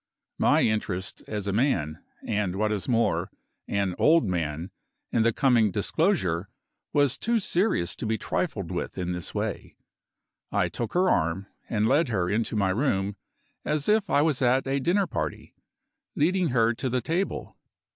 [0.39, 3.29] My interest as a man (and, what is more,
[3.67, 4.71] an old man)
[5.11, 6.49] in the coming disclosure
[6.91, 9.75] was too serious to be trifled with in this way.
[10.51, 13.15] I took her arm, and led her into my room
[13.63, 15.53] as if I was at a dinner party,
[16.15, 17.55] leading her to the table.